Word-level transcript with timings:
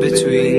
between 0.00 0.57